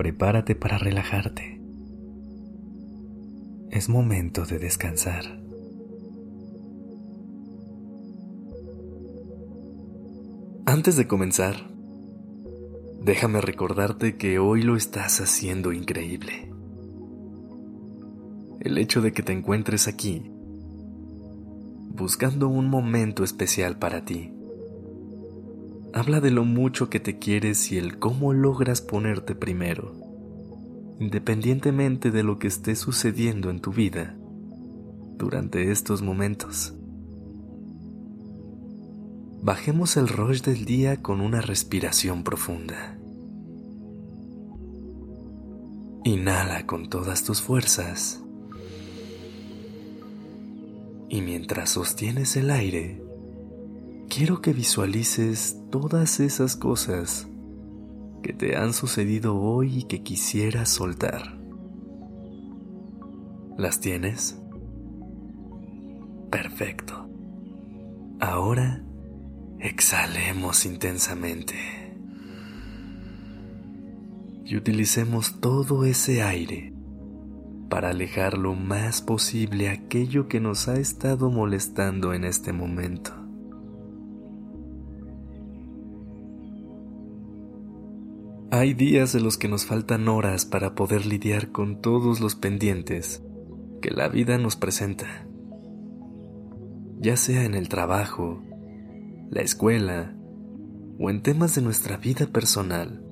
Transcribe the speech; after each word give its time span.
Prepárate 0.00 0.54
para 0.54 0.78
relajarte. 0.78 1.60
Es 3.70 3.90
momento 3.90 4.46
de 4.46 4.58
descansar. 4.58 5.24
Antes 10.64 10.96
de 10.96 11.06
comenzar, 11.06 11.68
déjame 13.02 13.42
recordarte 13.42 14.16
que 14.16 14.38
hoy 14.38 14.62
lo 14.62 14.74
estás 14.74 15.20
haciendo 15.20 15.70
increíble. 15.70 16.50
El 18.60 18.78
hecho 18.78 19.02
de 19.02 19.12
que 19.12 19.22
te 19.22 19.34
encuentres 19.34 19.86
aquí, 19.86 20.22
buscando 21.90 22.48
un 22.48 22.70
momento 22.70 23.22
especial 23.22 23.78
para 23.78 24.06
ti, 24.06 24.32
Habla 25.92 26.20
de 26.20 26.30
lo 26.30 26.44
mucho 26.44 26.88
que 26.88 27.00
te 27.00 27.18
quieres 27.18 27.72
y 27.72 27.78
el 27.78 27.98
cómo 27.98 28.32
logras 28.32 28.80
ponerte 28.80 29.34
primero, 29.34 29.92
independientemente 31.00 32.12
de 32.12 32.22
lo 32.22 32.38
que 32.38 32.46
esté 32.46 32.76
sucediendo 32.76 33.50
en 33.50 33.60
tu 33.60 33.72
vida 33.72 34.14
durante 35.18 35.72
estos 35.72 36.00
momentos. 36.00 36.74
Bajemos 39.42 39.96
el 39.96 40.06
rush 40.06 40.42
del 40.42 40.64
día 40.64 41.02
con 41.02 41.20
una 41.20 41.40
respiración 41.40 42.22
profunda. 42.22 42.96
Inhala 46.04 46.66
con 46.66 46.88
todas 46.88 47.24
tus 47.24 47.42
fuerzas. 47.42 48.20
Y 51.08 51.20
mientras 51.20 51.70
sostienes 51.70 52.36
el 52.36 52.50
aire, 52.50 53.02
quiero 54.20 54.42
que 54.42 54.52
visualices 54.52 55.56
todas 55.70 56.20
esas 56.20 56.54
cosas 56.54 57.26
que 58.22 58.34
te 58.34 58.54
han 58.54 58.74
sucedido 58.74 59.40
hoy 59.40 59.78
y 59.78 59.82
que 59.84 60.02
quisieras 60.02 60.68
soltar. 60.68 61.38
¿Las 63.56 63.80
tienes? 63.80 64.38
Perfecto. 66.30 67.08
Ahora 68.20 68.84
exhalemos 69.58 70.66
intensamente 70.66 71.54
y 74.44 74.54
utilicemos 74.54 75.40
todo 75.40 75.86
ese 75.86 76.22
aire 76.22 76.74
para 77.70 77.88
alejar 77.88 78.36
lo 78.36 78.54
más 78.54 79.00
posible 79.00 79.70
aquello 79.70 80.28
que 80.28 80.40
nos 80.40 80.68
ha 80.68 80.78
estado 80.78 81.30
molestando 81.30 82.12
en 82.12 82.24
este 82.24 82.52
momento. 82.52 83.19
Hay 88.52 88.74
días 88.74 89.12
de 89.12 89.20
los 89.20 89.38
que 89.38 89.46
nos 89.46 89.64
faltan 89.64 90.08
horas 90.08 90.44
para 90.44 90.74
poder 90.74 91.06
lidiar 91.06 91.52
con 91.52 91.80
todos 91.80 92.18
los 92.18 92.34
pendientes 92.34 93.22
que 93.80 93.92
la 93.92 94.08
vida 94.08 94.38
nos 94.38 94.56
presenta, 94.56 95.06
ya 96.98 97.16
sea 97.16 97.44
en 97.44 97.54
el 97.54 97.68
trabajo, 97.68 98.42
la 99.30 99.42
escuela 99.42 100.16
o 100.98 101.10
en 101.10 101.22
temas 101.22 101.54
de 101.54 101.62
nuestra 101.62 101.96
vida 101.96 102.26
personal. 102.26 103.04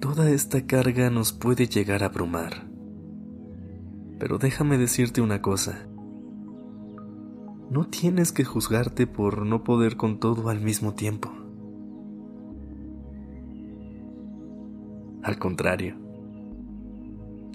Toda 0.00 0.30
esta 0.30 0.64
carga 0.64 1.10
nos 1.10 1.32
puede 1.32 1.66
llegar 1.66 2.04
a 2.04 2.06
abrumar. 2.06 2.68
Pero 4.20 4.38
déjame 4.38 4.78
decirte 4.78 5.20
una 5.22 5.42
cosa. 5.42 5.88
No 7.68 7.88
tienes 7.88 8.30
que 8.30 8.44
juzgarte 8.44 9.08
por 9.08 9.44
no 9.44 9.64
poder 9.64 9.96
con 9.96 10.20
todo 10.20 10.50
al 10.50 10.60
mismo 10.60 10.94
tiempo. 10.94 11.45
Al 15.26 15.40
contrario, 15.40 15.96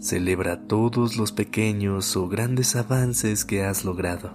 celebra 0.02 0.68
todos 0.68 1.16
los 1.16 1.32
pequeños 1.32 2.18
o 2.18 2.28
grandes 2.28 2.76
avances 2.76 3.46
que 3.46 3.64
has 3.64 3.86
logrado, 3.86 4.34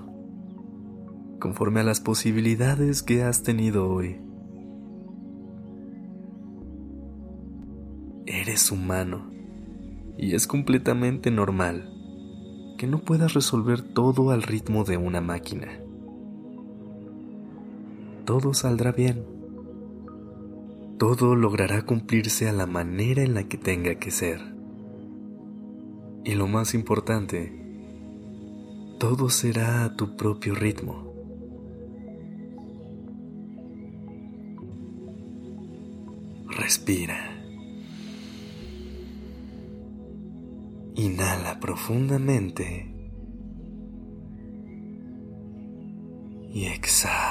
conforme 1.39 1.81
a 1.81 1.83
las 1.83 2.01
posibilidades 2.01 3.03
que 3.03 3.23
has 3.23 3.43
tenido 3.43 3.91
hoy. 3.91 4.17
Eres 8.25 8.73
humano 8.73 9.31
y 10.17 10.35
es 10.35 10.47
completamente 10.47 11.31
normal 11.31 11.93
que 12.79 12.87
no 12.87 13.01
puedas 13.01 13.35
resolver 13.35 13.83
todo 13.83 14.31
al 14.31 14.45
ritmo 14.45 14.85
de 14.85 14.97
una 14.97 15.21
máquina. 15.21 15.79
Todo 18.25 18.55
saldrá 18.55 18.93
bien 18.93 19.36
todo 20.99 21.35
logrará 21.35 21.83
cumplirse 21.83 22.49
a 22.49 22.53
la 22.53 22.67
manera 22.67 23.23
en 23.23 23.35
la 23.35 23.45
que 23.45 23.59
tenga 23.59 23.97
que 23.97 24.11
ser. 24.11 24.41
Y 26.25 26.35
lo 26.35 26.49
más 26.49 26.75
importante, 26.75 27.53
todo 28.99 29.29
será 29.29 29.85
a 29.85 29.95
tu 29.95 30.17
propio 30.17 30.55
ritmo. 30.55 31.13
Respira. 36.49 37.33
Inhala 40.95 41.61
profundamente 41.61 42.91
y 46.55 46.65
exhala. 46.65 47.26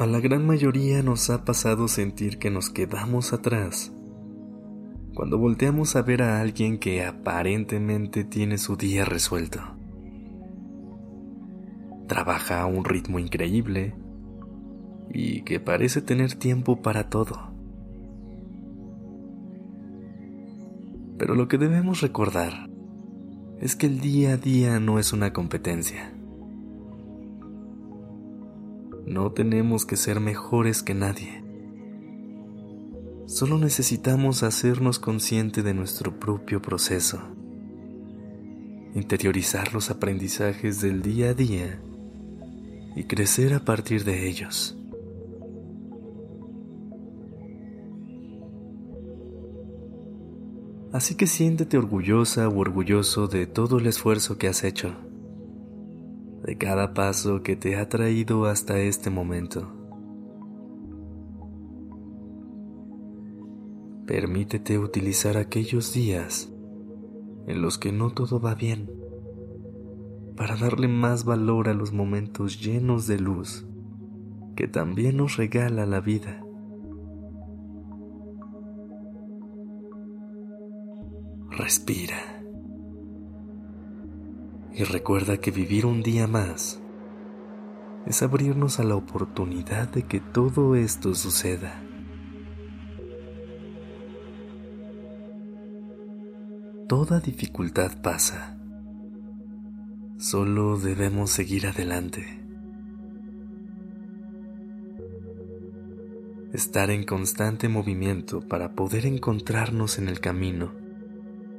A 0.00 0.06
la 0.06 0.18
gran 0.18 0.46
mayoría 0.46 1.02
nos 1.02 1.28
ha 1.28 1.44
pasado 1.44 1.86
sentir 1.86 2.38
que 2.38 2.50
nos 2.50 2.70
quedamos 2.70 3.34
atrás 3.34 3.92
cuando 5.12 5.36
volteamos 5.36 5.94
a 5.94 6.00
ver 6.00 6.22
a 6.22 6.40
alguien 6.40 6.78
que 6.78 7.04
aparentemente 7.04 8.24
tiene 8.24 8.56
su 8.56 8.76
día 8.76 9.04
resuelto. 9.04 9.60
Trabaja 12.06 12.62
a 12.62 12.66
un 12.66 12.86
ritmo 12.86 13.18
increíble 13.18 13.92
y 15.12 15.42
que 15.42 15.60
parece 15.60 16.00
tener 16.00 16.32
tiempo 16.32 16.80
para 16.80 17.10
todo. 17.10 17.52
Pero 21.18 21.34
lo 21.34 21.46
que 21.46 21.58
debemos 21.58 22.00
recordar 22.00 22.70
es 23.60 23.76
que 23.76 23.84
el 23.84 24.00
día 24.00 24.32
a 24.32 24.36
día 24.38 24.80
no 24.80 24.98
es 24.98 25.12
una 25.12 25.34
competencia 25.34 26.14
no 29.10 29.32
tenemos 29.32 29.86
que 29.86 29.96
ser 29.96 30.20
mejores 30.20 30.84
que 30.84 30.94
nadie. 30.94 31.42
Solo 33.26 33.58
necesitamos 33.58 34.44
hacernos 34.44 35.00
consciente 35.00 35.64
de 35.64 35.74
nuestro 35.74 36.20
propio 36.20 36.62
proceso, 36.62 37.20
interiorizar 38.94 39.74
los 39.74 39.90
aprendizajes 39.90 40.80
del 40.80 41.02
día 41.02 41.30
a 41.30 41.34
día 41.34 41.82
y 42.94 43.02
crecer 43.02 43.52
a 43.52 43.64
partir 43.64 44.04
de 44.04 44.28
ellos. 44.28 44.78
Así 50.92 51.16
que 51.16 51.26
siéntete 51.26 51.76
orgullosa 51.76 52.48
o 52.48 52.56
orgulloso 52.58 53.26
de 53.26 53.48
todo 53.48 53.78
el 53.78 53.88
esfuerzo 53.88 54.38
que 54.38 54.46
has 54.46 54.62
hecho 54.62 55.09
de 56.44 56.56
cada 56.56 56.94
paso 56.94 57.42
que 57.42 57.56
te 57.56 57.76
ha 57.76 57.88
traído 57.88 58.46
hasta 58.46 58.78
este 58.78 59.10
momento. 59.10 59.72
Permítete 64.06 64.78
utilizar 64.78 65.36
aquellos 65.36 65.92
días 65.92 66.52
en 67.46 67.62
los 67.62 67.78
que 67.78 67.92
no 67.92 68.10
todo 68.10 68.40
va 68.40 68.54
bien 68.54 68.90
para 70.36 70.56
darle 70.56 70.88
más 70.88 71.24
valor 71.24 71.68
a 71.68 71.74
los 71.74 71.92
momentos 71.92 72.60
llenos 72.60 73.06
de 73.06 73.18
luz 73.18 73.66
que 74.56 74.66
también 74.66 75.16
nos 75.16 75.36
regala 75.36 75.86
la 75.86 76.00
vida. 76.00 76.44
Respira 81.50 82.39
y 84.80 84.84
recuerda 84.84 85.36
que 85.36 85.50
vivir 85.50 85.84
un 85.84 86.02
día 86.02 86.26
más 86.26 86.80
es 88.06 88.22
abrirnos 88.22 88.80
a 88.80 88.82
la 88.82 88.96
oportunidad 88.96 89.90
de 89.90 90.04
que 90.04 90.20
todo 90.20 90.74
esto 90.74 91.14
suceda. 91.14 91.82
Toda 96.88 97.20
dificultad 97.20 98.00
pasa. 98.00 98.58
Solo 100.16 100.78
debemos 100.78 101.30
seguir 101.30 101.66
adelante. 101.66 102.24
Estar 106.54 106.88
en 106.90 107.04
constante 107.04 107.68
movimiento 107.68 108.40
para 108.40 108.72
poder 108.72 109.04
encontrarnos 109.04 109.98
en 109.98 110.08
el 110.08 110.20
camino 110.20 110.72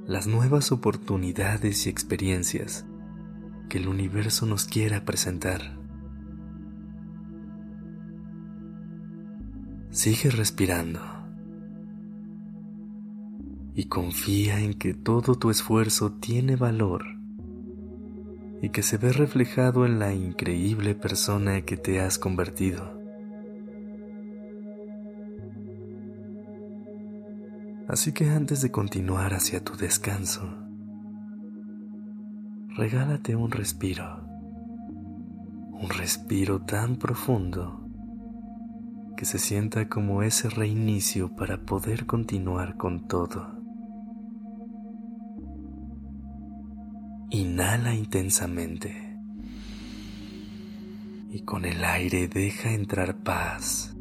las 0.08 0.26
nuevas 0.26 0.72
oportunidades 0.72 1.86
y 1.86 1.90
experiencias 1.92 2.88
que 3.72 3.78
el 3.78 3.88
universo 3.88 4.46
nos 4.46 4.66
quiera 4.66 5.06
presentar. 5.06 5.62
Sigue 9.92 10.30
respirando 10.30 11.00
y 13.74 13.86
confía 13.86 14.60
en 14.60 14.74
que 14.74 14.94
todo 14.94 15.36
tu 15.36 15.50
esfuerzo 15.50 16.12
tiene 16.12 16.58
valor 16.58 17.06
y 18.62 18.72
que 18.72 18.84
se 18.84 18.98
ve 18.98 19.14
reflejado 19.14 19.86
en 19.86 20.00
la 20.00 20.14
increíble 20.14 20.94
persona 20.94 21.62
que 21.62 21.78
te 21.78 22.02
has 22.02 22.20
convertido. 22.20 23.00
Así 27.88 28.12
que 28.12 28.32
antes 28.32 28.62
de 28.62 28.70
continuar 28.70 29.34
hacia 29.34 29.64
tu 29.64 29.78
descanso, 29.78 30.71
regálate 32.76 33.36
un 33.36 33.52
respiro, 33.52 34.26
un 35.74 35.90
respiro 35.90 36.62
tan 36.62 36.96
profundo 36.96 37.86
que 39.18 39.26
se 39.26 39.40
sienta 39.40 39.90
como 39.90 40.24
ese 40.24 40.50
reinicio 40.50 41.36
para 41.36 41.66
poder 41.66 42.06
continuar 42.06 42.78
con 42.78 43.08
todo. 43.08 43.60
Inhala 47.30 47.94
intensamente 47.94 49.18
y 51.30 51.42
con 51.42 51.66
el 51.66 51.84
aire 51.84 52.28
deja 52.30 52.72
entrar 52.72 53.18
paz, 53.18 53.96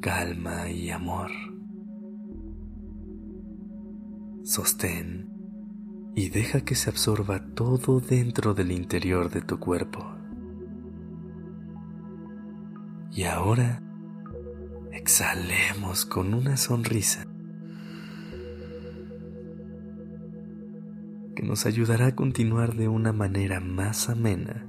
calma 0.00 0.70
y 0.70 0.90
amor. 0.90 1.30
Sostén 4.42 5.33
y 6.14 6.28
deja 6.28 6.60
que 6.60 6.74
se 6.74 6.90
absorba 6.90 7.44
todo 7.54 8.00
dentro 8.00 8.54
del 8.54 8.72
interior 8.72 9.30
de 9.30 9.42
tu 9.42 9.58
cuerpo. 9.58 10.14
Y 13.12 13.24
ahora 13.24 13.82
exhalemos 14.92 16.04
con 16.06 16.34
una 16.34 16.56
sonrisa 16.56 17.26
que 21.34 21.42
nos 21.42 21.66
ayudará 21.66 22.08
a 22.08 22.14
continuar 22.14 22.74
de 22.74 22.88
una 22.88 23.12
manera 23.12 23.60
más 23.60 24.08
amena 24.08 24.66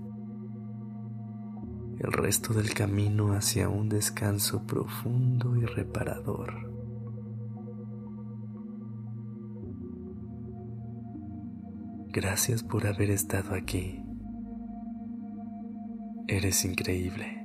el 1.99 2.11
resto 2.11 2.53
del 2.53 2.73
camino 2.73 3.33
hacia 3.33 3.69
un 3.69 3.89
descanso 3.89 4.63
profundo 4.67 5.55
y 5.55 5.65
reparador. 5.65 6.74
Gracias 12.15 12.63
por 12.63 12.87
haber 12.87 13.11
estado 13.11 13.53
aquí. 13.53 14.01
Eres 16.29 16.63
increíble. 16.63 17.44